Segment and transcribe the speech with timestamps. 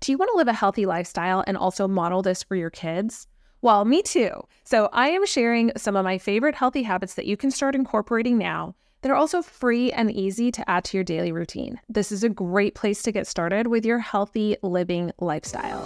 [0.00, 3.26] Do you want to live a healthy lifestyle and also model this for your kids?
[3.60, 4.30] Well, me too.
[4.64, 8.38] So, I am sharing some of my favorite healthy habits that you can start incorporating
[8.38, 11.78] now that are also free and easy to add to your daily routine.
[11.90, 15.82] This is a great place to get started with your healthy living lifestyle.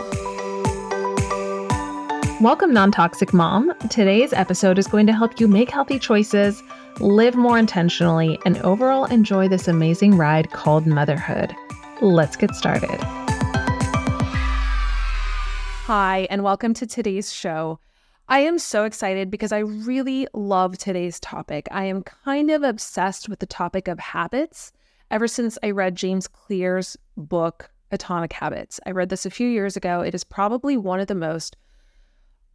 [2.41, 3.75] Welcome, Non Toxic Mom.
[3.91, 6.62] Today's episode is going to help you make healthy choices,
[7.01, 11.53] live more intentionally, and overall enjoy this amazing ride called motherhood.
[12.01, 13.01] Let's get started.
[15.87, 17.79] Hi, and welcome to today's show.
[18.27, 21.68] I am so excited because I really love today's topic.
[21.71, 24.72] I am kind of obsessed with the topic of habits
[25.11, 28.81] ever since I read James Clear's book, Atomic Habits.
[28.86, 30.00] I read this a few years ago.
[30.00, 31.55] It is probably one of the most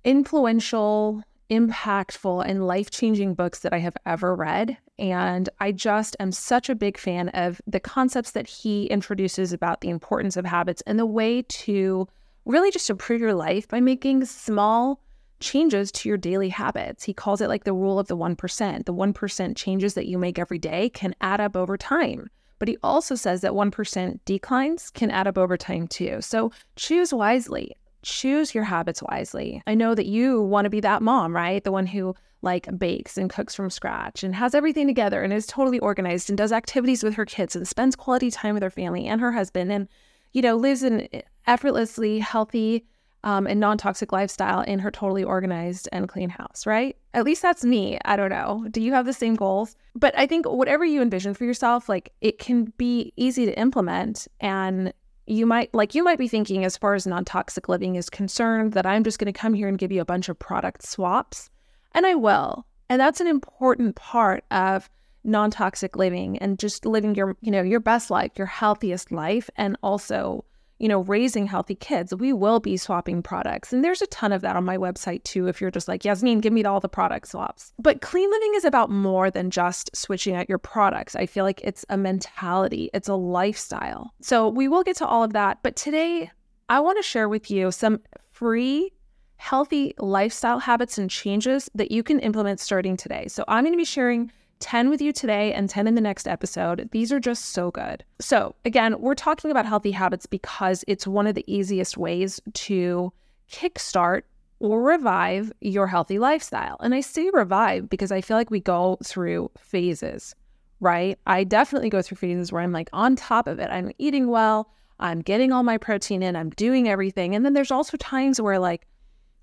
[0.03, 4.75] influential, impactful, and life changing books that I have ever read.
[4.98, 9.81] And I just am such a big fan of the concepts that he introduces about
[9.81, 12.08] the importance of habits and the way to
[12.49, 15.02] really just improve your life by making small
[15.39, 17.03] changes to your daily habits.
[17.03, 18.86] He calls it like the rule of the 1%.
[18.86, 22.30] The 1% changes that you make every day can add up over time.
[22.58, 26.17] But he also says that 1% declines can add up over time too.
[26.22, 29.61] So choose wisely choose your habits wisely.
[29.67, 31.64] I know that you want to be that mom, right?
[31.64, 35.45] The one who like bakes and cooks from scratch and has everything together and is
[35.45, 39.08] totally organized and does activities with her kids and spends quality time with her family
[39.08, 39.89] and her husband and
[40.31, 41.08] you know lives an
[41.50, 42.86] effortlessly healthy
[43.25, 46.95] um, and non-toxic lifestyle in her totally organized and clean house right?
[47.14, 48.00] At least that's me.
[48.05, 48.66] I don't know.
[48.72, 49.75] Do you have the same goals?
[49.95, 54.27] But i think whatever you envision for yourself like it can be easy to implement
[54.39, 54.94] and
[55.25, 58.86] you might like you might be thinking as far as non-toxic living is concerned that
[58.86, 61.50] I'm just going to come here and give you a bunch of product swaps
[61.94, 62.66] and I will.
[62.89, 64.89] And that's an important part of
[65.23, 69.77] non-toxic living and just living your you know your best life, your healthiest life and
[69.83, 70.45] also
[70.80, 73.73] you know, raising healthy kids, we will be swapping products.
[73.73, 76.39] And there's a ton of that on my website too, if you're just like, Yasmine,
[76.39, 77.73] give me all the product swaps.
[77.77, 81.15] But clean living is about more than just switching out your products.
[81.15, 84.14] I feel like it's a mentality, it's a lifestyle.
[84.21, 85.59] So we will get to all of that.
[85.61, 86.31] But today,
[86.70, 87.99] I want to share with you some
[88.31, 88.93] free
[89.36, 93.27] healthy lifestyle habits and changes that you can implement starting today.
[93.27, 96.27] So I'm going to be sharing 10 with you today and 10 in the next
[96.27, 96.89] episode.
[96.92, 98.03] These are just so good.
[98.20, 103.11] So, again, we're talking about healthy habits because it's one of the easiest ways to
[103.52, 104.23] kickstart
[104.59, 106.77] or revive your healthy lifestyle.
[106.81, 110.36] And I say revive because I feel like we go through phases,
[110.81, 111.17] right?
[111.25, 113.69] I definitely go through phases where I'm like on top of it.
[113.71, 114.69] I'm eating well,
[114.99, 117.33] I'm getting all my protein in, I'm doing everything.
[117.33, 118.86] And then there's also times where like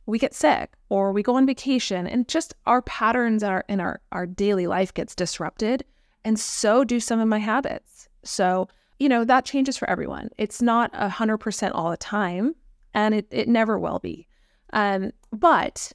[0.06, 4.00] we get sick or we go on vacation and just our patterns our, in our,
[4.12, 5.84] our daily life gets disrupted.
[6.24, 8.08] And so do some of my habits.
[8.22, 8.68] So,
[8.98, 10.30] you know, that changes for everyone.
[10.38, 12.54] It's not a hundred percent all the time,
[12.94, 14.26] and it, it never will be.
[14.72, 15.92] Um, but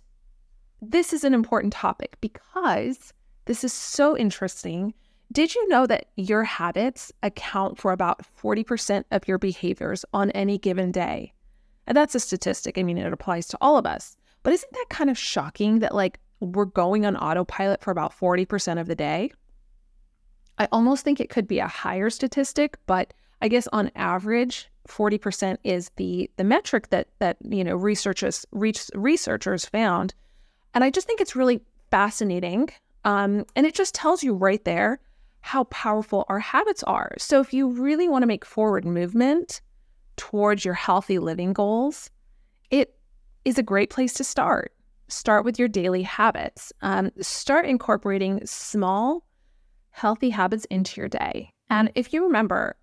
[0.81, 3.13] this is an important topic because
[3.45, 4.93] this is so interesting.
[5.31, 10.57] Did you know that your habits account for about 40% of your behaviors on any
[10.57, 11.33] given day?
[11.87, 12.77] And that's a statistic.
[12.77, 14.15] I mean, it applies to all of us.
[14.43, 18.79] But isn't that kind of shocking that like we're going on autopilot for about 40%
[18.79, 19.31] of the day?
[20.57, 25.57] I almost think it could be a higher statistic, but I guess on average, 40%
[25.63, 30.13] is the the metric that that you know researchers researchers found.
[30.73, 31.61] And I just think it's really
[31.91, 32.69] fascinating.
[33.03, 34.99] Um, and it just tells you right there
[35.41, 37.13] how powerful our habits are.
[37.17, 39.61] So if you really want to make forward movement,
[40.21, 42.11] towards your healthy living goals,
[42.69, 42.95] it
[43.43, 44.71] is a great place to start.
[45.07, 46.71] Start with your daily habits.
[46.83, 49.25] Um, start incorporating small,
[49.89, 51.49] healthy habits into your day.
[51.71, 52.75] And if you remember,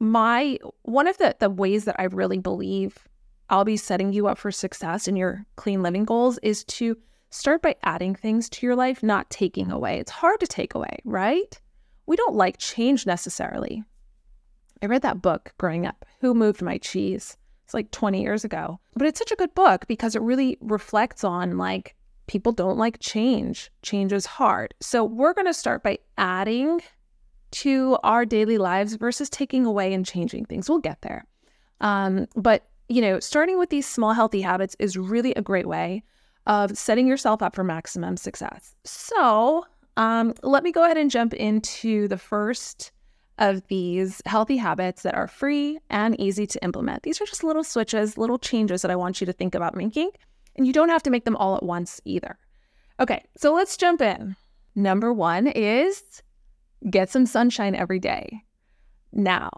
[0.00, 3.06] my one of the, the ways that I really believe
[3.50, 6.96] I'll be setting you up for success in your clean living goals is to
[7.28, 9.98] start by adding things to your life, not taking away.
[9.98, 11.60] It's hard to take away, right?
[12.06, 13.84] We don't like change necessarily.
[14.82, 17.36] I read that book growing up, Who Moved My Cheese?
[17.64, 18.80] It's like 20 years ago.
[18.94, 21.94] But it's such a good book because it really reflects on like
[22.26, 23.70] people don't like change.
[23.82, 24.74] Change is hard.
[24.80, 26.80] So we're going to start by adding
[27.50, 30.68] to our daily lives versus taking away and changing things.
[30.68, 31.24] We'll get there.
[31.80, 36.02] Um, but, you know, starting with these small healthy habits is really a great way
[36.46, 38.74] of setting yourself up for maximum success.
[38.84, 39.66] So
[39.96, 42.92] um, let me go ahead and jump into the first
[43.38, 47.02] of these healthy habits that are free and easy to implement.
[47.02, 50.10] These are just little switches, little changes that I want you to think about making.
[50.56, 52.36] And you don't have to make them all at once either.
[53.00, 54.34] Okay, so let's jump in.
[54.74, 56.02] Number one is
[56.90, 58.42] get some sunshine every day.
[59.12, 59.50] Now,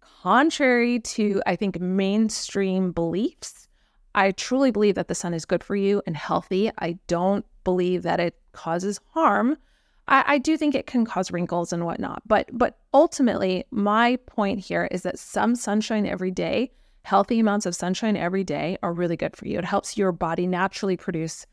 [0.00, 3.68] contrary to, I think, mainstream beliefs,
[4.14, 6.70] I truly believe that the sun is good for you and healthy.
[6.78, 9.56] I don't believe that it causes harm.
[10.08, 14.58] I, I do think it can cause wrinkles and whatnot, but but ultimately, my point
[14.58, 16.70] here is that some sunshine every day,
[17.02, 19.58] healthy amounts of sunshine every day, are really good for you.
[19.58, 21.46] It helps your body naturally produce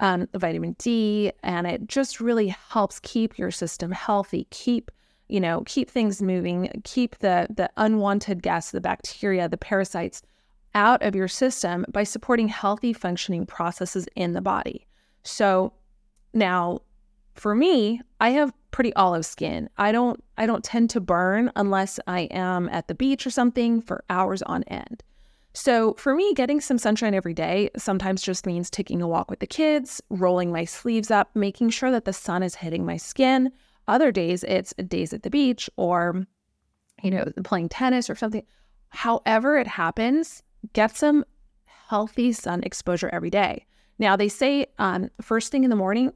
[0.00, 4.90] um, vitamin D, and it just really helps keep your system healthy, keep
[5.28, 10.22] you know, keep things moving, keep the the unwanted gas, the bacteria, the parasites
[10.74, 14.86] out of your system by supporting healthy functioning processes in the body.
[15.22, 15.72] So
[16.32, 16.80] now
[17.34, 19.68] for me, I have pretty olive skin.
[19.76, 23.80] I don't I don't tend to burn unless I am at the beach or something
[23.82, 25.02] for hours on end.
[25.52, 29.40] So for me, getting some sunshine every day sometimes just means taking a walk with
[29.40, 33.50] the kids, rolling my sleeves up, making sure that the sun is hitting my skin.
[33.88, 36.24] Other days it's days at the beach or
[37.02, 38.44] you know, playing tennis or something.
[38.90, 40.42] However it happens,
[40.72, 41.24] get some
[41.64, 43.66] healthy sun exposure every day.
[43.98, 46.12] Now, they say um, first thing in the morning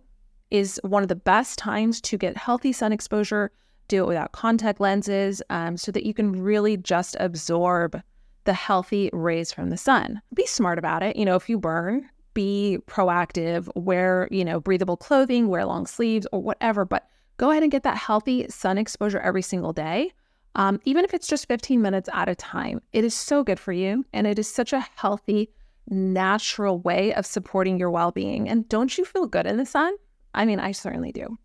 [0.54, 3.50] is one of the best times to get healthy sun exposure.
[3.88, 8.00] Do it without contact lenses um, so that you can really just absorb
[8.44, 10.22] the healthy rays from the sun.
[10.32, 11.16] Be smart about it.
[11.16, 16.24] You know, if you burn, be proactive, wear, you know, breathable clothing, wear long sleeves
[16.30, 20.12] or whatever, but go ahead and get that healthy sun exposure every single day.
[20.54, 23.72] Um, even if it's just 15 minutes at a time, it is so good for
[23.72, 24.06] you.
[24.12, 25.50] And it is such a healthy,
[25.88, 28.48] natural way of supporting your well being.
[28.48, 29.94] And don't you feel good in the sun?
[30.34, 31.38] I mean, I certainly do.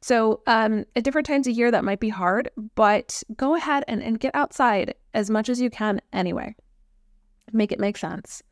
[0.00, 4.02] So, um, at different times of year, that might be hard, but go ahead and,
[4.02, 6.54] and get outside as much as you can anyway.
[7.52, 8.42] Make it make sense.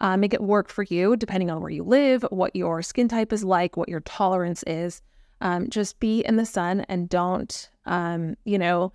[0.00, 3.32] Uh, make it work for you, depending on where you live, what your skin type
[3.32, 5.02] is like, what your tolerance is.
[5.40, 8.92] Um, just be in the sun and don't, um, you know,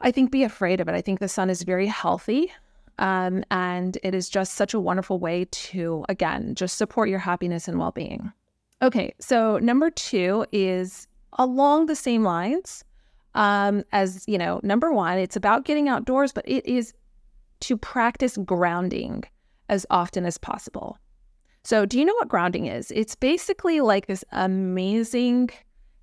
[0.00, 0.94] I think be afraid of it.
[0.94, 2.52] I think the sun is very healthy.
[2.98, 7.66] Um, and it is just such a wonderful way to, again, just support your happiness
[7.68, 8.32] and well being.
[8.82, 11.06] Okay, so number two is
[11.38, 12.84] along the same lines
[13.34, 16.92] um, as, you know, number one, it's about getting outdoors, but it is
[17.60, 19.24] to practice grounding
[19.68, 20.98] as often as possible.
[21.64, 22.90] So, do you know what grounding is?
[22.90, 25.50] It's basically like this amazing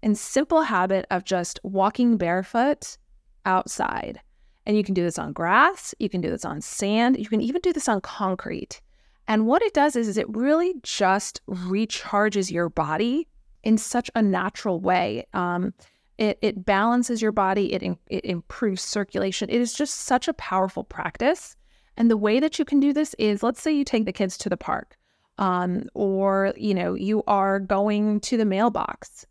[0.01, 2.97] and simple habit of just walking barefoot
[3.45, 4.19] outside.
[4.65, 7.41] And you can do this on grass, you can do this on sand, you can
[7.41, 8.81] even do this on concrete.
[9.27, 13.27] And what it does is, is it really just recharges your body
[13.63, 15.25] in such a natural way.
[15.33, 15.73] Um,
[16.17, 19.49] it, it balances your body, it, it improves circulation.
[19.49, 21.55] It is just such a powerful practice.
[21.97, 24.37] And the way that you can do this is let's say you take the kids
[24.39, 24.97] to the park
[25.41, 29.25] um, or you know you are going to the mailbox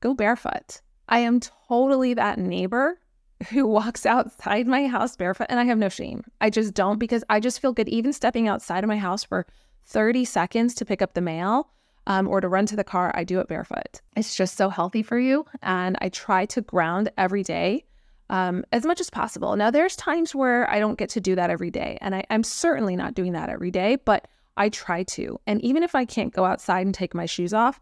[0.00, 2.99] go barefoot i am totally that neighbor
[3.48, 6.24] who walks outside my house barefoot and I have no shame.
[6.40, 9.46] I just don't because I just feel good even stepping outside of my house for
[9.84, 11.70] 30 seconds to pick up the mail
[12.06, 13.12] um, or to run to the car.
[13.14, 14.00] I do it barefoot.
[14.16, 15.46] It's just so healthy for you.
[15.62, 17.84] And I try to ground every day
[18.28, 19.56] um, as much as possible.
[19.56, 21.98] Now, there's times where I don't get to do that every day.
[22.00, 25.40] And I, I'm certainly not doing that every day, but I try to.
[25.46, 27.80] And even if I can't go outside and take my shoes off,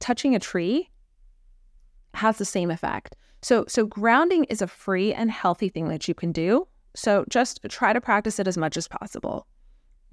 [0.00, 0.90] touching a tree
[2.14, 3.14] has the same effect.
[3.42, 6.66] So, so grounding is a free and healthy thing that you can do.
[6.94, 9.46] So just try to practice it as much as possible.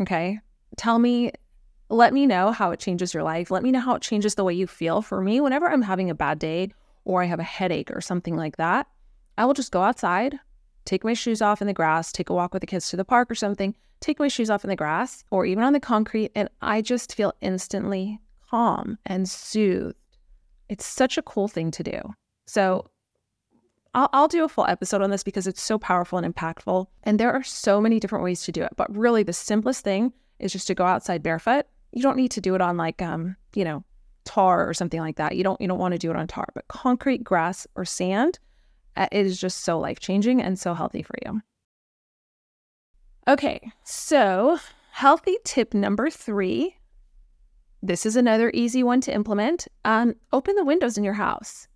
[0.02, 0.40] Okay.
[0.76, 1.32] Tell me,
[1.90, 3.50] let me know how it changes your life.
[3.52, 5.02] Let me know how it changes the way you feel.
[5.02, 6.72] For me, whenever I'm having a bad day
[7.06, 8.88] or I have a headache or something like that,
[9.38, 10.40] I will just go outside,
[10.86, 13.06] take my shoes off in the grass, take a walk with the kids to the
[13.06, 16.32] park or something, take my shoes off in the grass or even on the concrete,
[16.36, 19.96] and I just feel instantly calm and soothed.
[20.70, 22.02] It's such a cool thing to do.
[22.46, 22.90] So
[23.98, 26.86] I'll, I'll do a full episode on this because it's so powerful and impactful.
[27.02, 28.74] And there are so many different ways to do it.
[28.78, 31.66] But really, the simplest thing is just to go outside barefoot.
[31.94, 33.84] You don't need to do it on like, um, you know,
[34.24, 35.36] tar or something like that.
[35.36, 38.38] You don't you don't want to do it on tar, but concrete, grass, or sand,
[38.96, 41.42] uh, it is just so life changing and so healthy for you.
[43.28, 44.60] Okay, so
[44.92, 46.76] healthy tip number three.
[47.82, 49.68] This is another easy one to implement.
[49.86, 51.68] Um, open the windows in your house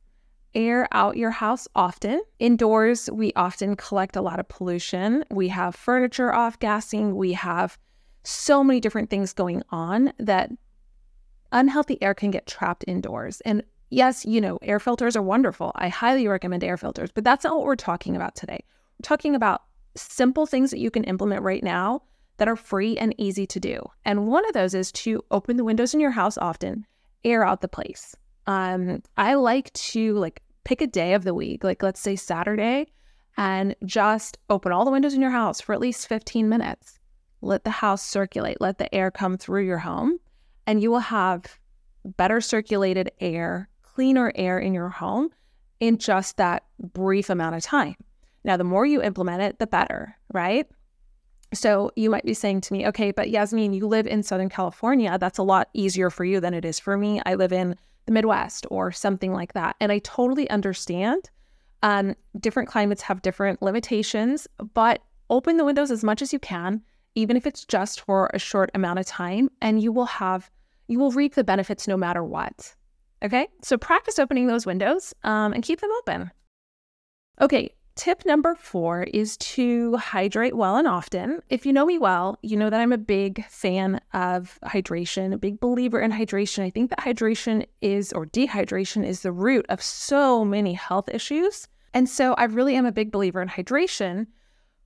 [0.53, 2.21] air out your house often.
[2.39, 5.23] Indoors, we often collect a lot of pollution.
[5.31, 7.15] We have furniture off gassing.
[7.15, 7.77] We have
[8.23, 10.51] so many different things going on that
[11.51, 13.41] unhealthy air can get trapped indoors.
[13.41, 15.71] And yes, you know, air filters are wonderful.
[15.75, 18.63] I highly recommend air filters, but that's not what we're talking about today.
[18.99, 19.63] We're talking about
[19.95, 22.03] simple things that you can implement right now
[22.37, 23.81] that are free and easy to do.
[24.05, 26.85] And one of those is to open the windows in your house often,
[27.23, 28.15] air out the place.
[28.47, 32.87] Um, I like to like pick a day of the week, like let's say Saturday,
[33.37, 36.99] and just open all the windows in your house for at least 15 minutes.
[37.41, 40.19] Let the house circulate, let the air come through your home,
[40.67, 41.59] and you will have
[42.03, 45.29] better circulated air, cleaner air in your home
[45.79, 47.95] in just that brief amount of time.
[48.43, 50.67] Now, the more you implement it, the better, right?
[51.53, 55.17] So you might be saying to me, okay, but Yasmine, you live in Southern California.
[55.19, 57.21] That's a lot easier for you than it is for me.
[57.25, 59.75] I live in the Midwest or something like that.
[59.79, 61.29] And I totally understand.
[61.83, 66.81] Um, different climates have different limitations, but open the windows as much as you can,
[67.15, 70.51] even if it's just for a short amount of time, and you will have,
[70.87, 72.75] you will reap the benefits no matter what.
[73.23, 76.31] Okay, so practice opening those windows um, and keep them open.
[77.39, 81.39] Okay, Tip number four is to hydrate well and often.
[81.51, 85.37] If you know me well, you know that I'm a big fan of hydration, a
[85.37, 86.63] big believer in hydration.
[86.63, 91.67] I think that hydration is, or dehydration, is the root of so many health issues.
[91.93, 94.25] And so I really am a big believer in hydration,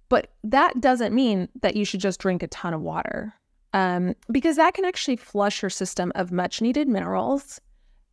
[0.09, 3.33] but that doesn't mean that you should just drink a ton of water
[3.71, 7.61] um, because that can actually flush your system of much needed minerals.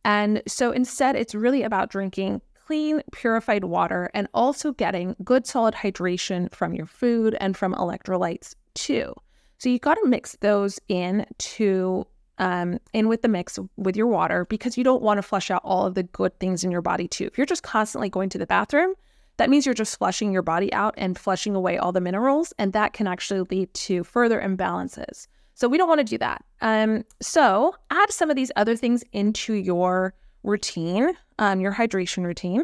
[0.05, 5.73] And so instead, it's really about drinking clean, purified water and also getting good solid
[5.73, 9.13] hydration from your food and from electrolytes too.
[9.57, 12.05] So you got to mix those in to
[12.39, 15.61] um, in with the mix with your water because you don't want to flush out
[15.63, 17.25] all of the good things in your body too.
[17.25, 18.95] If you're just constantly going to the bathroom,
[19.37, 22.73] that means you're just flushing your body out and flushing away all the minerals, and
[22.73, 25.27] that can actually lead to further imbalances.
[25.55, 26.43] So we don't want to do that.
[26.61, 32.63] Um, so add some of these other things into your routine, um, your hydration routine.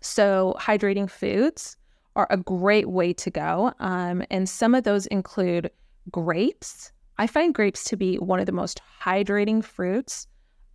[0.00, 1.76] So, hydrating foods
[2.16, 3.72] are a great way to go.
[3.78, 5.70] Um, and some of those include
[6.10, 6.92] grapes.
[7.18, 10.26] I find grapes to be one of the most hydrating fruits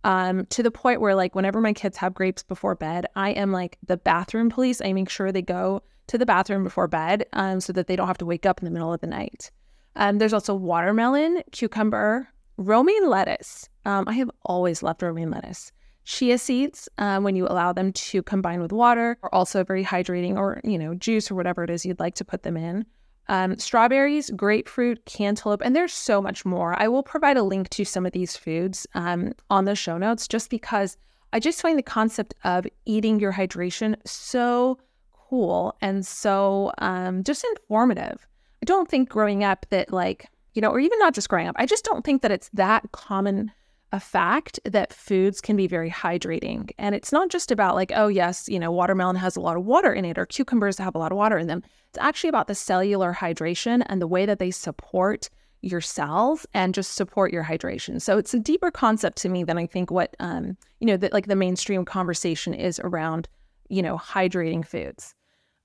[0.04, 3.50] um, to the point where, like, whenever my kids have grapes before bed, I am
[3.50, 4.80] like the bathroom police.
[4.80, 8.06] I make sure they go to the bathroom before bed um, so that they don't
[8.06, 9.50] have to wake up in the middle of the night.
[9.96, 13.68] Um, there's also watermelon, cucumber, romaine lettuce.
[13.84, 15.72] Um, I have always loved romaine lettuce.
[16.06, 20.36] Chia seeds, uh, when you allow them to combine with water, are also very hydrating,
[20.36, 22.86] or you know, juice or whatever it is you'd like to put them in.
[23.28, 26.80] Um, strawberries, grapefruit, cantaloupe, and there's so much more.
[26.80, 30.28] I will provide a link to some of these foods um, on the show notes
[30.28, 30.96] just because
[31.32, 34.78] I just find the concept of eating your hydration so
[35.12, 38.28] cool and so um, just informative.
[38.62, 41.56] I don't think growing up that, like, you know, or even not just growing up,
[41.58, 43.50] I just don't think that it's that common
[43.92, 46.70] a fact that foods can be very hydrating.
[46.78, 49.64] And it's not just about like, oh, yes, you know, watermelon has a lot of
[49.64, 51.62] water in it or cucumbers have a lot of water in them.
[51.90, 55.30] It's actually about the cellular hydration and the way that they support
[55.62, 58.00] your cells and just support your hydration.
[58.00, 61.12] So it's a deeper concept to me than I think what, um, you know, that
[61.12, 63.28] like the mainstream conversation is around,
[63.68, 65.14] you know, hydrating foods.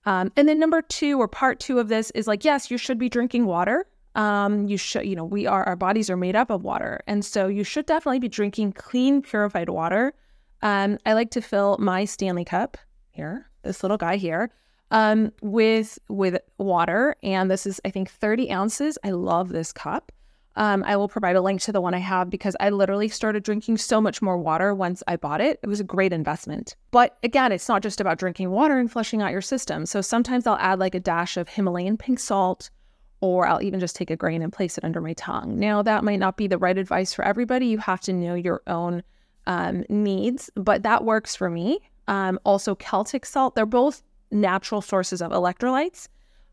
[0.06, 2.98] Um, and then number two or part two of this is like, yes, you should
[2.98, 6.50] be drinking water um, you should, you know, we are, our bodies are made up
[6.50, 7.02] of water.
[7.08, 10.14] And so you should definitely be drinking clean, purified water.
[10.62, 12.78] Um, I like to fill my Stanley cup
[13.10, 14.52] here, this little guy here,
[14.92, 17.16] um, with, with water.
[17.24, 18.98] And this is, I think, 30 ounces.
[19.04, 20.12] I love this cup.
[20.58, 23.44] Um, I will provide a link to the one I have because I literally started
[23.44, 25.60] drinking so much more water once I bought it.
[25.64, 26.76] It was a great investment.
[26.92, 29.86] But again, it's not just about drinking water and flushing out your system.
[29.86, 32.70] So sometimes I'll add like a dash of Himalayan pink salt
[33.22, 35.58] or I'll even just take a grain and place it under my tongue.
[35.58, 37.68] Now, that might not be the right advice for everybody.
[37.68, 39.04] You have to know your own
[39.48, 41.80] um, needs, but that works for me.
[42.08, 44.02] Um, also, Celtic salt, they're both
[44.32, 46.08] natural sources of electrolytes.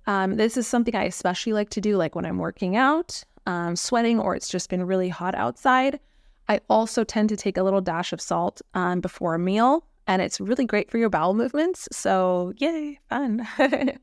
[0.07, 3.77] Um, this is something I especially like to do, like when I'm working out, um,
[3.77, 6.01] sweating, or it's just been really hot outside.
[6.49, 10.23] I also tend to take a little dash of salt um, before a meal, and
[10.23, 11.87] it's really great for your bowel movements.
[11.93, 13.47] So, yay, fun.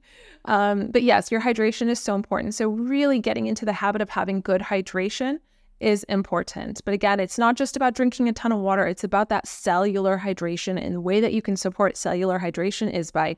[0.48, 2.54] Um, but yes, your hydration is so important.
[2.54, 5.40] So, really getting into the habit of having good hydration
[5.80, 6.82] is important.
[6.86, 10.20] But again, it's not just about drinking a ton of water, it's about that cellular
[10.20, 10.80] hydration.
[10.80, 13.38] And the way that you can support cellular hydration is by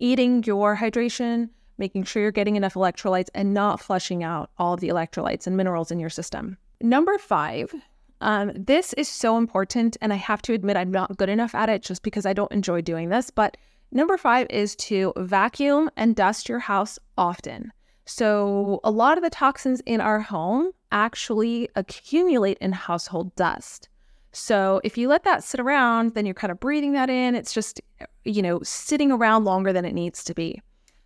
[0.00, 1.48] eating your hydration,
[1.78, 5.56] making sure you're getting enough electrolytes, and not flushing out all of the electrolytes and
[5.56, 6.56] minerals in your system.
[6.80, 7.72] Number five,
[8.20, 9.96] um, this is so important.
[10.00, 12.52] And I have to admit, I'm not good enough at it just because I don't
[12.52, 13.30] enjoy doing this.
[13.30, 13.56] But
[13.90, 17.72] Number five is to vacuum and dust your house often.
[18.04, 23.88] So, a lot of the toxins in our home actually accumulate in household dust.
[24.32, 27.34] So, if you let that sit around, then you're kind of breathing that in.
[27.34, 27.80] It's just,
[28.24, 30.60] you know, sitting around longer than it needs to be.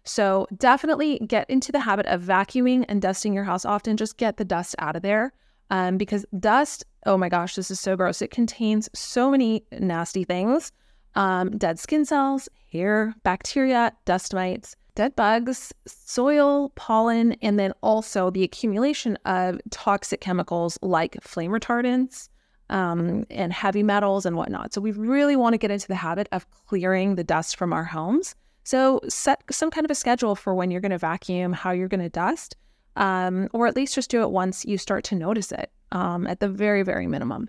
[0.05, 3.97] So, definitely get into the habit of vacuuming and dusting your house often.
[3.97, 5.33] Just get the dust out of there
[5.73, 8.21] um, because dust, oh my gosh, this is so gross.
[8.21, 10.71] It contains so many nasty things
[11.15, 18.31] um, dead skin cells, hair, bacteria, dust mites, dead bugs, soil, pollen, and then also
[18.31, 22.29] the accumulation of toxic chemicals like flame retardants
[22.71, 24.73] um, and heavy metals and whatnot.
[24.73, 27.85] So we really want to get into the habit of clearing the dust from our
[27.85, 28.35] homes.
[28.65, 31.89] So set some kind of a schedule for when you're going to vacuum, how you're
[31.89, 32.57] going to dust,
[32.97, 36.41] um, or at least just do it once you start to notice it um, at
[36.41, 37.49] the very, very minimum.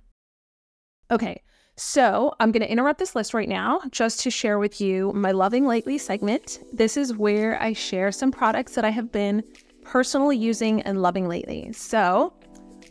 [1.11, 1.41] Okay,
[1.75, 5.31] so I'm going to interrupt this list right now just to share with you my
[5.31, 6.59] Loving Lately segment.
[6.71, 9.43] This is where I share some products that I have been
[9.83, 11.71] personally using and loving lately.
[11.73, 12.33] So,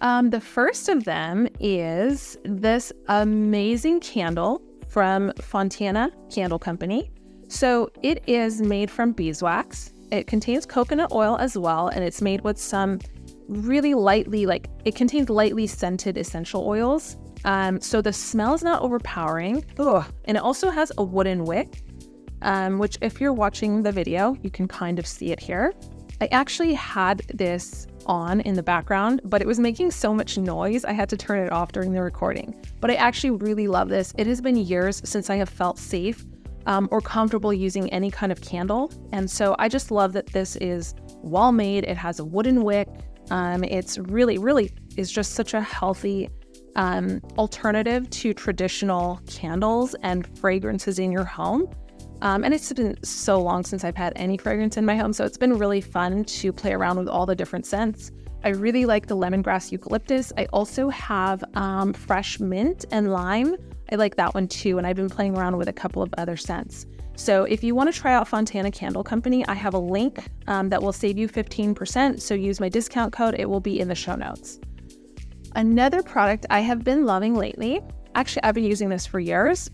[0.01, 7.11] um, the first of them is this amazing candle from Fontana Candle Company.
[7.49, 9.92] So, it is made from beeswax.
[10.13, 12.99] It contains coconut oil as well, and it's made with some
[13.49, 17.17] really lightly, like, it contains lightly scented essential oils.
[17.47, 19.65] Um, so the smell is not overpowering.
[19.79, 20.05] Ugh.
[20.27, 21.81] And it also has a wooden wick,
[22.43, 25.73] um, which, if you're watching the video, you can kind of see it here.
[26.21, 30.85] I actually had this on in the background, but it was making so much noise,
[30.85, 32.55] I had to turn it off during the recording.
[32.81, 34.13] But I actually really love this.
[34.19, 36.27] It has been years since I have felt safe
[36.67, 38.93] um, or comfortable using any kind of candle.
[39.13, 41.85] And so I just love that this is well made.
[41.85, 42.89] It has a wooden wick.
[43.31, 46.29] Um, it's really, really is just such a healthy
[46.77, 51.69] um, alternative to traditional candles and fragrances in your home.
[52.23, 55.25] Um, and it's been so long since I've had any fragrance in my home, so
[55.25, 58.13] it's been really fun to play around with all the different scents.
[58.45, 60.33] I really like the lemongrass eucalyptus.
[60.37, 63.57] I also have um, fresh mint and lime.
[63.93, 66.37] I like that one too, and I've been playing around with a couple of other
[66.37, 66.87] scents.
[67.15, 70.71] So if you want to try out Fontana Candle Company, I have a link um,
[70.71, 72.21] that will save you 15%.
[72.21, 74.59] So use my discount code, it will be in the show notes.
[75.55, 77.83] Another product I have been loving lately,
[78.15, 79.71] actually, I've been using this for years,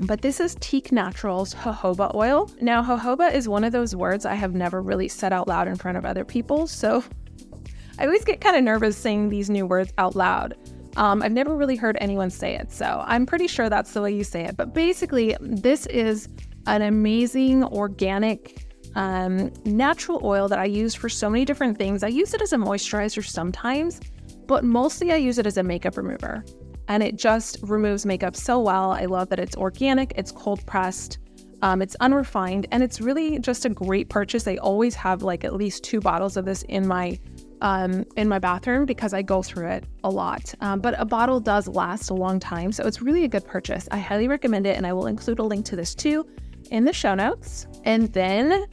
[0.00, 2.50] but this is Teak Naturals jojoba oil.
[2.60, 5.76] Now, jojoba is one of those words I have never really said out loud in
[5.76, 7.02] front of other people, so
[7.98, 10.54] I always get kind of nervous saying these new words out loud.
[10.96, 14.12] Um, I've never really heard anyone say it, so I'm pretty sure that's the way
[14.12, 14.56] you say it.
[14.56, 16.28] But basically, this is
[16.66, 22.02] an amazing organic um, natural oil that I use for so many different things.
[22.02, 24.00] I use it as a moisturizer sometimes,
[24.46, 26.44] but mostly I use it as a makeup remover.
[26.88, 28.92] And it just removes makeup so well.
[28.92, 31.18] I love that it's organic, it's cold pressed,
[31.62, 34.46] um, it's unrefined, and it's really just a great purchase.
[34.46, 37.18] I always have like at least two bottles of this in my
[37.62, 40.54] um, in my bathroom because I go through it a lot.
[40.60, 43.88] Um, but a bottle does last a long time, so it's really a good purchase.
[43.90, 46.26] I highly recommend it, and I will include a link to this too
[46.70, 47.66] in the show notes.
[47.84, 48.66] And then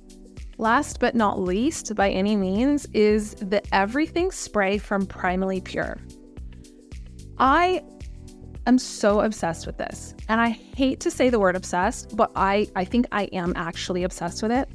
[0.60, 5.98] Last but not least, by any means, is the Everything Spray from Primally Pure.
[7.38, 7.82] I
[8.68, 10.14] am so obsessed with this.
[10.28, 14.04] And I hate to say the word obsessed, but I, I think I am actually
[14.04, 14.68] obsessed with it.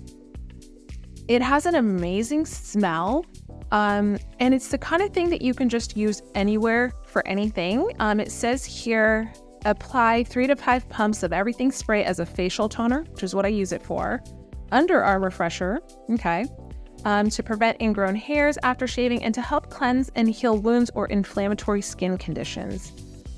[1.29, 3.27] It has an amazing smell.
[3.71, 7.91] Um, and it's the kind of thing that you can just use anywhere for anything.
[7.99, 9.33] Um, it says here
[9.65, 13.45] apply three to five pumps of everything spray as a facial toner, which is what
[13.45, 14.23] I use it for
[14.73, 16.47] underarm refresher, okay,
[17.05, 21.07] um, to prevent ingrown hairs after shaving and to help cleanse and heal wounds or
[21.07, 22.93] inflammatory skin conditions.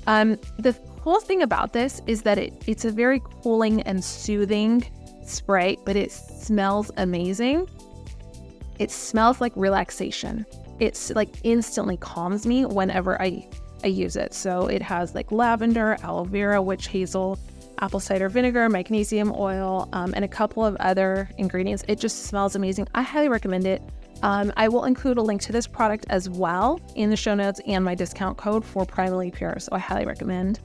[0.07, 4.83] Um, the cool thing about this is that it, it's a very cooling and soothing
[5.23, 7.69] spray, but it smells amazing.
[8.79, 10.45] It smells like relaxation.
[10.79, 13.47] It's like instantly calms me whenever I
[13.83, 14.33] I use it.
[14.33, 17.37] So it has like lavender, aloe vera, witch hazel,
[17.79, 21.83] apple cider vinegar, magnesium oil, um, and a couple of other ingredients.
[21.87, 22.87] It just smells amazing.
[22.95, 23.81] I highly recommend it.
[24.23, 27.61] Um, I will include a link to this product as well in the show notes
[27.67, 29.59] and my discount code for Primally Pure.
[29.59, 30.59] So I highly recommend.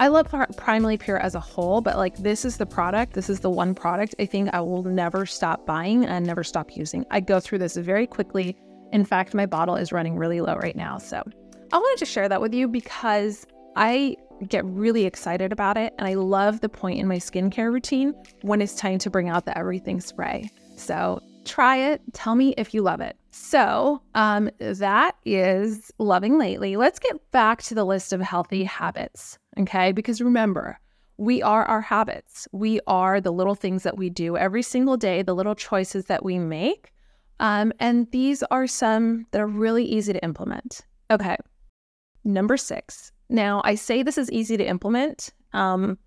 [0.00, 3.40] I love Primally Pure as a whole, but like this is the product, this is
[3.40, 7.04] the one product I think I will never stop buying and never stop using.
[7.10, 8.56] I go through this very quickly.
[8.92, 10.96] In fact, my bottle is running really low right now.
[10.96, 11.22] So
[11.70, 14.16] I wanted to share that with you because I
[14.48, 15.92] get really excited about it.
[15.98, 19.44] And I love the point in my skincare routine when it's time to bring out
[19.44, 20.48] the everything spray.
[20.76, 22.00] So try it.
[22.14, 23.16] Tell me if you love it.
[23.32, 26.76] So, um, that is loving lately.
[26.76, 29.38] Let's get back to the list of healthy habits.
[29.60, 29.92] Okay.
[29.92, 30.78] Because remember,
[31.16, 32.48] we are our habits.
[32.52, 36.24] We are the little things that we do every single day, the little choices that
[36.24, 36.92] we make.
[37.40, 40.82] Um, and these are some that are really easy to implement.
[41.10, 41.36] Okay.
[42.24, 45.98] Number six, now, I say this is easy to implement, um,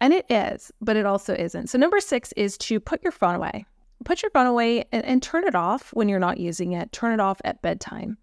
[0.00, 1.68] and it is, but it also isn't.
[1.68, 3.66] So, number six is to put your phone away.
[4.04, 6.90] Put your phone away and, and turn it off when you're not using it.
[6.92, 8.16] Turn it off at bedtime.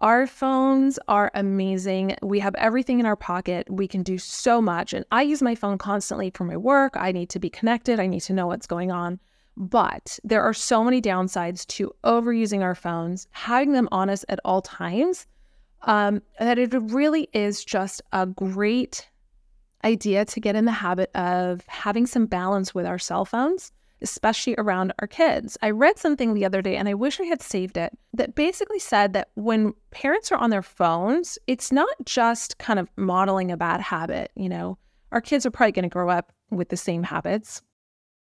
[0.00, 2.16] Our phones are amazing.
[2.22, 3.68] We have everything in our pocket.
[3.68, 4.94] We can do so much.
[4.94, 6.96] And I use my phone constantly for my work.
[6.96, 9.20] I need to be connected, I need to know what's going on.
[9.58, 14.40] But there are so many downsides to overusing our phones, having them on us at
[14.42, 15.26] all times,
[15.82, 19.06] um, that it really is just a great
[19.84, 24.54] idea to get in the habit of having some balance with our cell phones especially
[24.58, 25.56] around our kids.
[25.62, 28.78] I read something the other day and I wish I had saved it that basically
[28.78, 33.56] said that when parents are on their phones, it's not just kind of modeling a
[33.56, 34.30] bad habit.
[34.34, 34.78] You know,
[35.12, 37.62] our kids are probably going to grow up with the same habits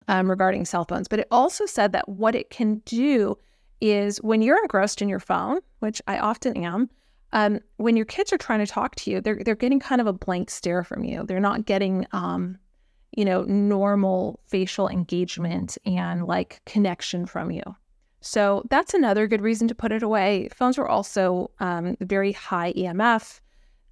[0.09, 3.39] um, regarding cell phones, but it also said that what it can do
[3.81, 6.89] is when you're engrossed in your phone, which I often am,
[7.33, 10.07] um, when your kids are trying to talk to you, they're they're getting kind of
[10.07, 11.25] a blank stare from you.
[11.25, 12.59] They're not getting um,
[13.13, 17.63] you know, normal facial engagement and like connection from you.
[18.21, 20.49] So that's another good reason to put it away.
[20.55, 23.41] Phones are also um, very high EMF.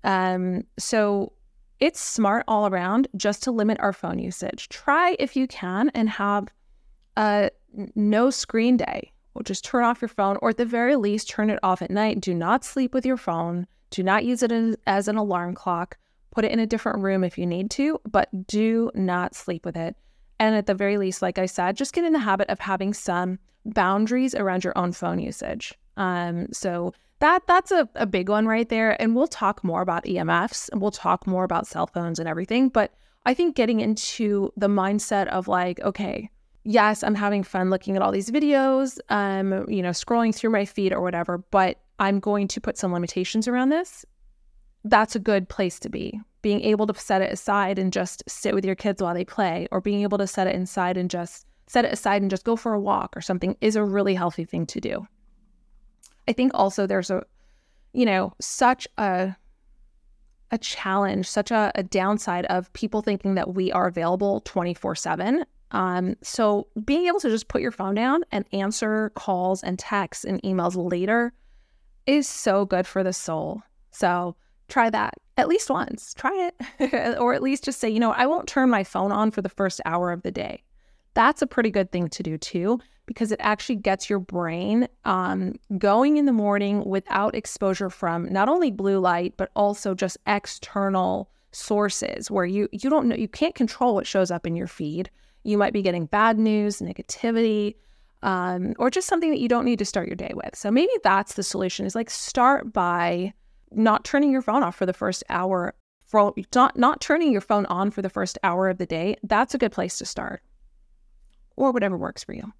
[0.05, 1.33] Um, so
[1.81, 4.69] it's smart all around just to limit our phone usage.
[4.69, 6.49] Try if you can and have
[7.17, 7.51] a
[7.95, 9.13] no screen day.
[9.35, 11.91] Or just turn off your phone, or at the very least, turn it off at
[11.91, 12.21] night.
[12.21, 13.67] Do not sleep with your phone.
[13.91, 14.53] Do not use it
[14.89, 15.97] as an alarm clock.
[16.31, 19.77] Put it in a different room if you need to, but do not sleep with
[19.77, 19.97] it.
[20.39, 22.95] And at the very least, like I said, just get in the habit of having
[22.95, 25.75] some boundaries around your own phone usage.
[25.97, 29.01] Um, so that that's a, a big one right there.
[29.01, 32.71] And we'll talk more about EMFs and we'll talk more about cell phones and everything.
[32.71, 32.95] But
[33.27, 36.31] I think getting into the mindset of like, okay,
[36.65, 40.65] yes, I'm having fun looking at all these videos, um, you know, scrolling through my
[40.65, 44.07] feed or whatever, but I'm going to put some limitations around this
[44.85, 46.21] that's a good place to be.
[46.43, 49.69] Being able to set it aside and just sit with your kids while they play,
[49.71, 52.57] or being able to set it inside and just set it aside and just go
[52.57, 55.07] for a walk or something is a really healthy thing to do.
[56.27, 57.25] I think also there's a,
[57.93, 59.37] you know, such a
[60.53, 65.45] a challenge, such a, a downside of people thinking that we are available 24 7.
[65.71, 70.25] Um, so being able to just put your phone down and answer calls and texts
[70.25, 71.33] and emails later
[72.07, 73.63] is so good for the soul.
[73.93, 74.35] So
[74.71, 76.15] try that at least once.
[76.15, 77.17] Try it.
[77.19, 79.49] or at least just say, you know, I won't turn my phone on for the
[79.49, 80.63] first hour of the day.
[81.15, 85.55] That's a pretty good thing to do too, because it actually gets your brain um,
[85.79, 91.29] going in the morning without exposure from not only blue light, but also just external
[91.53, 95.11] sources where you you don't know you can't control what shows up in your feed.
[95.43, 97.75] You might be getting bad news, negativity,
[98.23, 100.55] um, or just something that you don't need to start your day with.
[100.55, 103.33] So maybe that's the solution is like start by
[103.73, 107.67] not turning your phone off for the first hour, for, not, not turning your phone
[107.67, 110.43] on for the first hour of the day, that's a good place to start.
[111.57, 112.53] Or whatever works for you.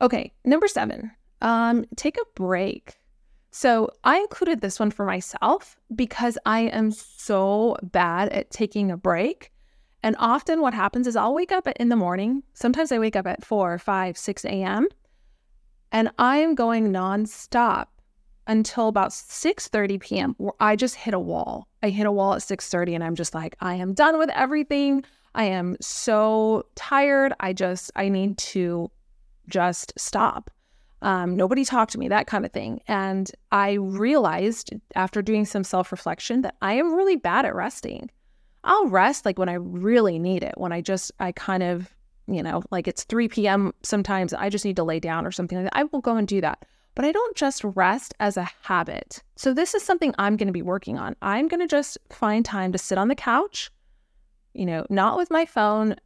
[0.00, 2.96] Okay, number seven, um, take a break.
[3.50, 8.96] So I included this one for myself because I am so bad at taking a
[8.96, 9.52] break.
[10.02, 12.42] And often what happens is I'll wake up in the morning.
[12.54, 14.88] Sometimes I wake up at 4, 5, 6 a.m.
[15.92, 17.86] And I'm going nonstop
[18.46, 20.34] until about 6:30 p.m.
[20.38, 21.68] where I just hit a wall.
[21.82, 25.04] I hit a wall at 6:30 and I'm just like I am done with everything.
[25.34, 27.32] I am so tired.
[27.40, 28.90] I just I need to
[29.48, 30.50] just stop.
[31.02, 32.80] Um, nobody talk to me, that kind of thing.
[32.86, 38.10] And I realized after doing some self reflection that I am really bad at resting.
[38.64, 41.92] I'll rest like when I really need it, when I just, I kind of,
[42.28, 43.72] you know, like it's 3 p.m.
[43.82, 45.76] sometimes I just need to lay down or something like that.
[45.76, 46.64] I will go and do that.
[46.94, 49.22] But I don't just rest as a habit.
[49.36, 51.16] So this is something I'm going to be working on.
[51.22, 53.70] I'm going to just find time to sit on the couch,
[54.52, 55.96] you know, not with my phone.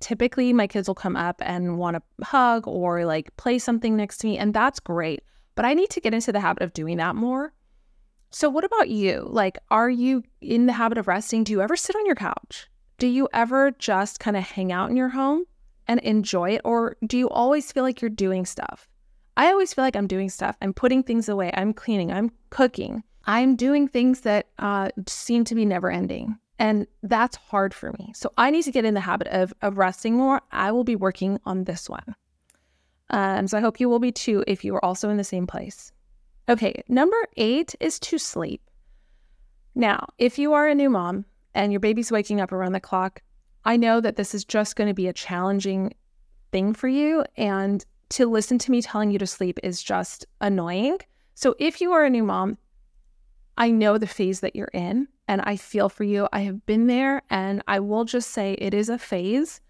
[0.00, 4.18] Typically, my kids will come up and want to hug or like play something next
[4.18, 5.22] to me, and that's great.
[5.56, 7.52] But I need to get into the habit of doing that more.
[8.30, 9.26] So, what about you?
[9.30, 11.44] Like, are you in the habit of resting?
[11.44, 12.68] Do you ever sit on your couch?
[12.98, 15.44] Do you ever just kind of hang out in your home
[15.86, 16.60] and enjoy it?
[16.64, 18.88] Or do you always feel like you're doing stuff?
[19.36, 20.56] I always feel like I'm doing stuff.
[20.62, 21.50] I'm putting things away.
[21.54, 22.12] I'm cleaning.
[22.12, 23.02] I'm cooking.
[23.26, 26.38] I'm doing things that uh, seem to be never ending.
[26.58, 28.12] And that's hard for me.
[28.14, 30.40] So I need to get in the habit of, of resting more.
[30.52, 32.14] I will be working on this one.
[33.10, 35.46] Um, so I hope you will be too if you are also in the same
[35.46, 35.92] place.
[36.48, 38.62] Okay, number eight is to sleep.
[39.74, 43.22] Now, if you are a new mom and your baby's waking up around the clock,
[43.64, 45.94] I know that this is just going to be a challenging
[46.52, 47.24] thing for you.
[47.36, 50.98] And to listen to me telling you to sleep is just annoying.
[51.34, 52.58] So if you are a new mom,
[53.56, 56.28] I know the phase that you're in and I feel for you.
[56.32, 59.60] I have been there and I will just say it is a phase.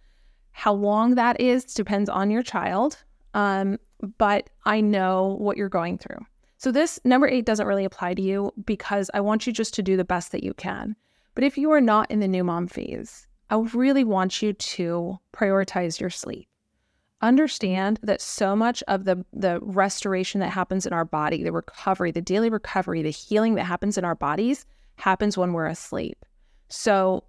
[0.53, 3.03] How long that is depends on your child.
[3.35, 3.79] Um,
[4.18, 6.25] but I know what you're going through.
[6.59, 9.83] So, this number eight doesn't really apply to you because I want you just to
[9.83, 10.97] do the best that you can.
[11.35, 15.18] But if you are not in the new mom phase, I really want you to
[15.33, 16.49] prioritize your sleep.
[17.20, 22.11] Understand that so much of the, the restoration that happens in our body, the recovery,
[22.11, 26.24] the daily recovery, the healing that happens in our bodies happens when we're asleep.
[26.68, 27.24] So,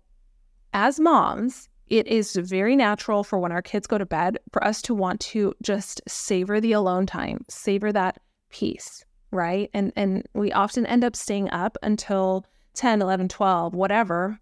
[0.74, 4.82] as moms, it is very natural for when our kids go to bed for us
[4.84, 8.20] to want to just savor the alone time, savor that
[8.50, 9.70] peace, right?
[9.74, 14.40] And and we often end up staying up until 10, 11, 12, whatever.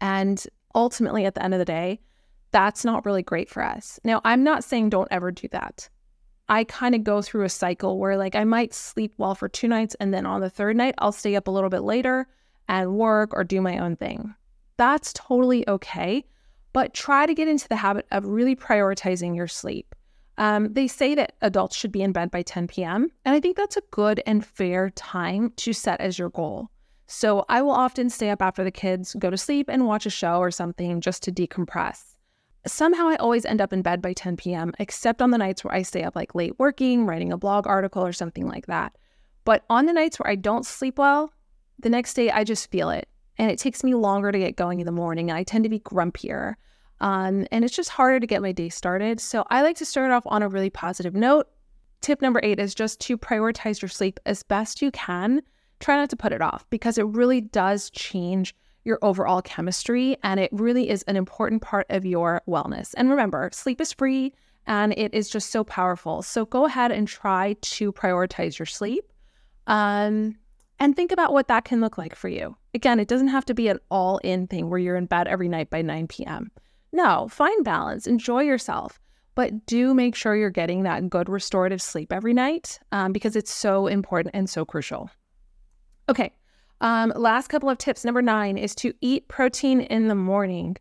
[0.00, 2.00] And ultimately at the end of the day,
[2.50, 4.00] that's not really great for us.
[4.04, 5.88] Now, I'm not saying don't ever do that.
[6.48, 9.68] I kind of go through a cycle where like I might sleep well for two
[9.68, 12.26] nights and then on the third night I'll stay up a little bit later
[12.68, 14.34] and work or do my own thing.
[14.78, 16.24] That's totally okay,
[16.72, 19.94] but try to get into the habit of really prioritizing your sleep.
[20.38, 23.56] Um, they say that adults should be in bed by 10 p.m., and I think
[23.56, 26.70] that's a good and fair time to set as your goal.
[27.08, 30.10] So I will often stay up after the kids go to sleep and watch a
[30.10, 32.14] show or something just to decompress.
[32.68, 35.74] Somehow I always end up in bed by 10 p.m., except on the nights where
[35.74, 38.96] I stay up like late working, writing a blog article, or something like that.
[39.44, 41.32] But on the nights where I don't sleep well,
[41.78, 43.08] the next day I just feel it.
[43.38, 45.30] And it takes me longer to get going in the morning.
[45.30, 46.54] I tend to be grumpier.
[47.00, 49.20] Um, and it's just harder to get my day started.
[49.20, 51.48] So I like to start off on a really positive note.
[52.00, 55.42] Tip number eight is just to prioritize your sleep as best you can.
[55.80, 58.54] Try not to put it off because it really does change
[58.88, 62.94] your overall chemistry and it really is an important part of your wellness.
[62.96, 64.34] And remember, sleep is free
[64.66, 66.22] and it is just so powerful.
[66.22, 69.04] So go ahead and try to prioritize your sleep.
[69.68, 70.36] Um,
[70.80, 72.56] and think about what that can look like for you.
[72.74, 75.48] Again, it doesn't have to be an all in thing where you're in bed every
[75.48, 76.50] night by 9 p.m.
[76.92, 79.00] No, find balance, enjoy yourself,
[79.34, 83.52] but do make sure you're getting that good restorative sleep every night um, because it's
[83.52, 85.10] so important and so crucial.
[86.08, 86.32] Okay,
[86.80, 88.04] um, last couple of tips.
[88.04, 90.76] Number nine is to eat protein in the morning.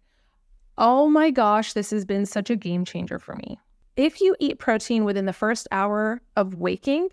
[0.77, 3.60] Oh my gosh, this has been such a game changer for me.
[3.95, 7.10] If you eat protein within the first hour of waking,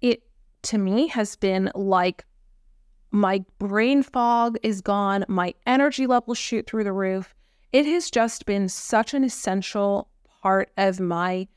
[0.00, 0.22] it
[0.62, 2.24] to me has been like
[3.10, 7.34] my brain fog is gone, my energy levels shoot through the roof.
[7.72, 10.08] It has just been such an essential
[10.42, 11.48] part of my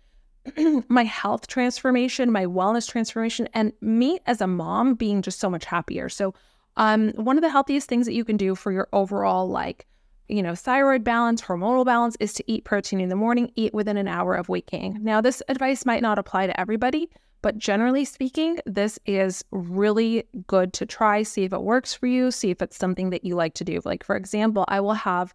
[0.87, 5.65] my health transformation, my wellness transformation, and me as a mom being just so much
[5.65, 6.09] happier.
[6.09, 6.33] So,
[6.77, 9.87] um, one of the healthiest things that you can do for your overall like,
[10.27, 13.97] you know, thyroid balance, hormonal balance is to eat protein in the morning, eat within
[13.97, 14.99] an hour of waking.
[15.01, 17.09] Now, this advice might not apply to everybody,
[17.41, 22.29] but generally speaking, this is really good to try, see if it works for you,
[22.29, 23.79] see if it's something that you like to do.
[23.83, 25.33] Like, for example, I will have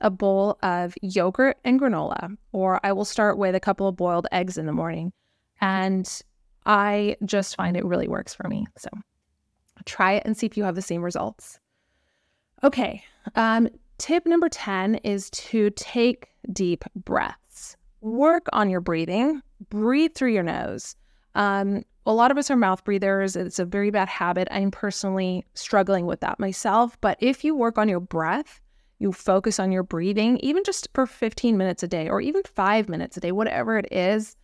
[0.00, 4.26] a bowl of yogurt and granola, or I will start with a couple of boiled
[4.32, 5.12] eggs in the morning.
[5.60, 6.22] And
[6.66, 8.66] I just find it really works for me.
[8.78, 8.88] So
[9.84, 11.58] try it and see if you have the same results.
[12.62, 13.02] Okay.
[13.34, 17.76] Um, tip number 10 is to take deep breaths.
[18.00, 20.96] Work on your breathing, breathe through your nose.
[21.34, 23.36] Um, a lot of us are mouth breathers.
[23.36, 24.48] It's a very bad habit.
[24.50, 26.98] I'm personally struggling with that myself.
[27.00, 28.60] But if you work on your breath,
[29.00, 32.88] you focus on your breathing, even just for 15 minutes a day or even five
[32.88, 34.36] minutes a day, whatever it is,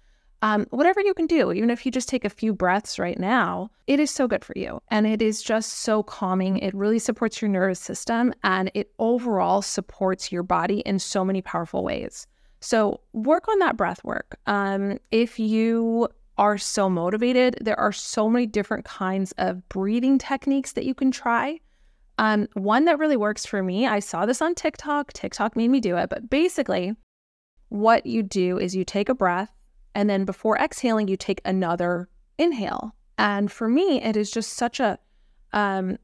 [0.42, 3.70] um, whatever you can do, even if you just take a few breaths right now,
[3.86, 4.80] it is so good for you.
[4.90, 6.58] And it is just so calming.
[6.58, 11.42] It really supports your nervous system and it overall supports your body in so many
[11.42, 12.26] powerful ways.
[12.60, 14.38] So work on that breath work.
[14.46, 20.72] Um, if you are so motivated, there are so many different kinds of breathing techniques
[20.72, 21.60] that you can try.
[22.18, 25.12] Um, one that really works for me, I saw this on TikTok.
[25.12, 26.94] TikTok made me do it, but basically,
[27.68, 29.52] what you do is you take a breath,
[29.94, 32.94] and then before exhaling, you take another inhale.
[33.18, 34.98] And for me, it is just such a
[35.52, 35.98] um,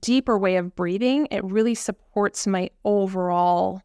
[0.00, 1.28] deeper way of breathing.
[1.30, 3.82] It really supports my overall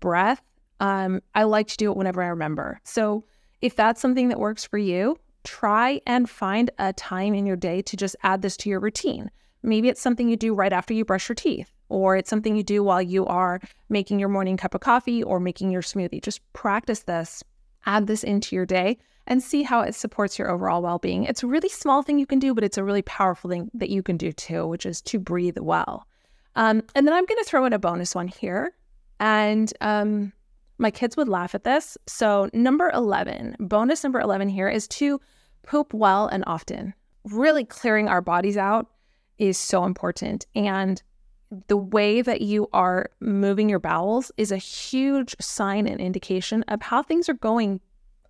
[0.00, 0.42] breath.
[0.80, 2.80] Um, I like to do it whenever I remember.
[2.84, 3.24] So
[3.62, 7.80] if that's something that works for you, try and find a time in your day
[7.82, 9.30] to just add this to your routine.
[9.66, 12.62] Maybe it's something you do right after you brush your teeth, or it's something you
[12.62, 16.22] do while you are making your morning cup of coffee or making your smoothie.
[16.22, 17.42] Just practice this,
[17.84, 21.24] add this into your day, and see how it supports your overall well being.
[21.24, 23.90] It's a really small thing you can do, but it's a really powerful thing that
[23.90, 26.06] you can do too, which is to breathe well.
[26.54, 28.72] Um, and then I'm going to throw in a bonus one here.
[29.18, 30.32] And um,
[30.78, 31.98] my kids would laugh at this.
[32.06, 35.20] So, number 11, bonus number 11 here is to
[35.66, 36.94] poop well and often.
[37.24, 38.88] Really clearing our bodies out
[39.38, 40.46] is so important.
[40.54, 41.02] And
[41.68, 46.82] the way that you are moving your bowels is a huge sign and indication of
[46.82, 47.80] how things are going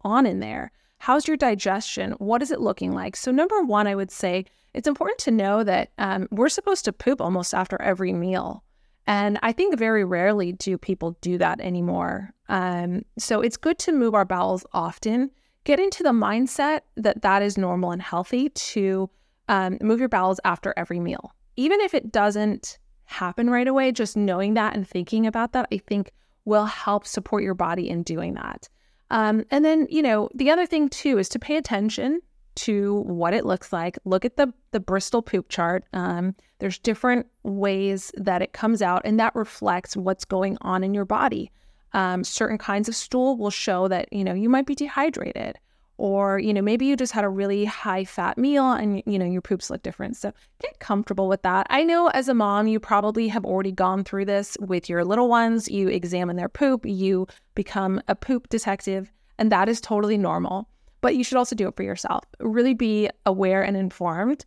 [0.02, 0.70] on in there.
[0.98, 2.12] How's your digestion?
[2.12, 3.16] What is it looking like?
[3.16, 6.92] So, number one, I would say it's important to know that um, we're supposed to
[6.92, 8.62] poop almost after every meal.
[9.06, 12.32] And I think very rarely do people do that anymore.
[12.48, 15.30] Um, so it's good to move our bowels often.
[15.64, 19.08] Get into the mindset that that is normal and healthy to
[19.48, 21.32] um, move your bowels after every meal.
[21.56, 25.78] Even if it doesn't happen right away, just knowing that and thinking about that, I
[25.78, 26.12] think
[26.44, 28.68] will help support your body in doing that.
[29.10, 32.20] Um, and then, you know, the other thing too is to pay attention
[32.56, 33.98] to what it looks like.
[34.04, 35.84] Look at the the Bristol poop chart.
[35.92, 40.94] Um, there's different ways that it comes out, and that reflects what's going on in
[40.94, 41.52] your body.
[41.92, 45.58] Um, certain kinds of stool will show that you know you might be dehydrated,
[45.98, 49.24] or you know maybe you just had a really high fat meal and you know
[49.24, 50.16] your poops look different.
[50.16, 51.66] So get comfortable with that.
[51.70, 55.28] I know as a mom, you probably have already gone through this with your little
[55.28, 55.68] ones.
[55.68, 60.68] You examine their poop, you become a poop detective, and that is totally normal
[61.06, 62.24] but you should also do it for yourself.
[62.40, 64.44] Really be aware and informed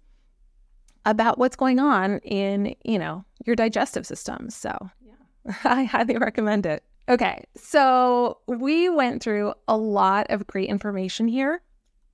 [1.05, 4.49] about what's going on in, you know, your digestive system.
[4.49, 6.83] So, yeah, I highly recommend it.
[7.09, 11.61] Okay, so we went through a lot of great information here.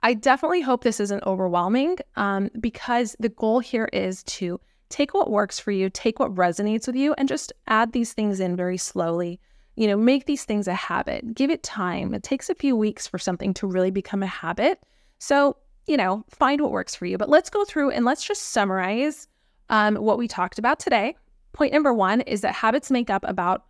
[0.04, 5.32] I definitely hope this isn't overwhelming um, because the goal here is to take what
[5.32, 8.78] works for you, take what resonates with you, and just add these things in very
[8.78, 9.40] slowly
[9.76, 11.36] you know, make these things a habit.
[11.36, 12.14] Give it time.
[12.14, 14.80] It takes a few weeks for something to really become a habit.
[15.20, 17.18] So, you know, find what works for you.
[17.18, 19.28] But let's go through and let's just summarize
[19.70, 21.16] um, what we talked about today.
[21.54, 23.66] Point number one is that habits make up about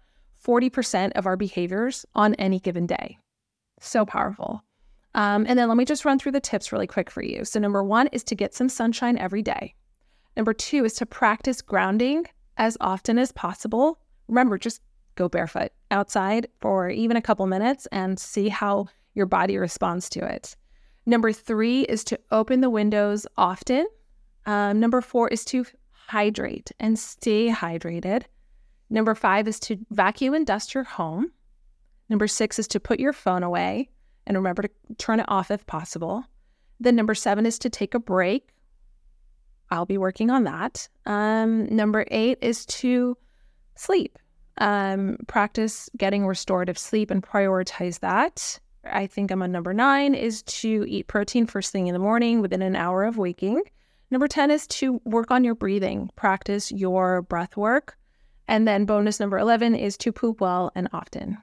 [0.45, 3.17] 40% of our behaviors on any given day.
[3.79, 4.63] So powerful.
[5.15, 7.45] Um, and then let me just run through the tips really quick for you.
[7.45, 9.73] So, number one is to get some sunshine every day.
[10.35, 12.25] Number two is to practice grounding
[12.57, 13.99] as often as possible.
[14.27, 14.81] Remember, just
[15.15, 20.25] go barefoot outside for even a couple minutes and see how your body responds to
[20.25, 20.57] it.
[21.05, 23.87] Number three is to open the windows often.
[24.45, 28.23] Um, number four is to hydrate and stay hydrated.
[28.89, 31.31] Number five is to vacuum and dust your home.
[32.09, 33.89] Number six is to put your phone away
[34.27, 36.23] and remember to turn it off if possible.
[36.79, 38.49] Then number seven is to take a break.
[39.71, 40.87] I'll be working on that.
[41.05, 43.17] Um, number eight is to
[43.75, 44.19] sleep
[44.57, 48.59] um, practice getting restorative sleep and prioritize that.
[48.85, 52.41] I think I'm on number nine is to eat protein first thing in the morning
[52.41, 53.63] within an hour of waking.
[54.11, 57.97] Number 10 is to work on your breathing, practice your breath work.
[58.47, 61.37] And then bonus number 11 is to poop well and often.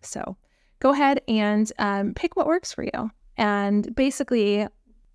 [0.00, 0.36] So
[0.80, 3.10] go ahead and um, pick what works for you.
[3.36, 4.66] And basically,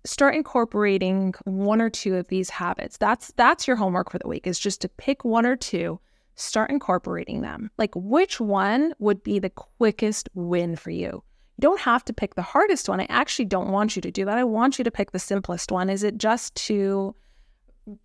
[0.04, 2.96] start incorporating one or two of these habits.
[2.96, 6.00] That's that's your homework for the week is just to pick one or two
[6.38, 7.70] start incorporating them.
[7.78, 11.22] Like, which one would be the quickest win for you?
[11.56, 13.00] You don't have to pick the hardest one.
[13.00, 14.38] I actually don't want you to do that.
[14.38, 15.90] I want you to pick the simplest one.
[15.90, 17.14] Is it just to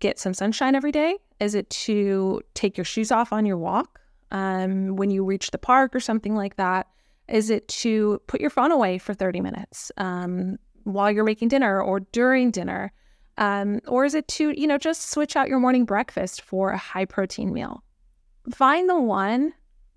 [0.00, 1.16] get some sunshine every day?
[1.40, 5.58] Is it to take your shoes off on your walk um, when you reach the
[5.58, 6.88] park or something like that?
[7.28, 11.80] Is it to put your phone away for 30 minutes um, while you're making dinner
[11.80, 12.92] or during dinner?
[13.36, 16.78] Um, or is it to, you know, just switch out your morning breakfast for a
[16.78, 17.82] high protein meal?
[18.52, 19.52] find the one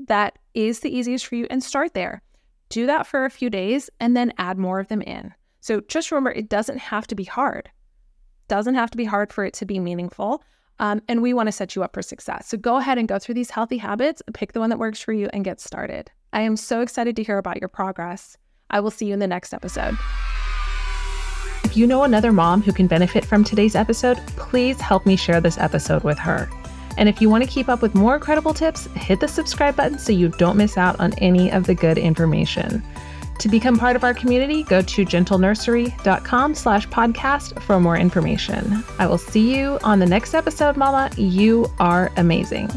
[0.08, 2.22] that is the easiest for you and start there.
[2.70, 5.34] Do that for a few days and then add more of them in.
[5.62, 7.70] So just remember, it doesn't have to be hard.
[8.48, 10.44] Doesn't have to be hard for it to be meaningful.
[10.80, 12.48] Um, and we want to set you up for success.
[12.48, 15.12] So go ahead and go through these healthy habits, pick the one that works for
[15.12, 16.12] you, and get started.
[16.34, 18.38] I am so excited to hear about your progress.
[18.70, 19.98] I will see you in the next episode.
[21.64, 25.42] If you know another mom who can benefit from today's episode, please help me share
[25.42, 26.50] this episode with her.
[26.98, 30.00] And if you want to keep up with more incredible tips, hit the subscribe button
[30.00, 32.84] so you don't miss out on any of the good information.
[33.40, 38.84] To become part of our community, go to gentlenursery.com slash podcast for more information.
[38.98, 41.12] I will see you on the next episode, Mama.
[41.18, 42.70] You are amazing.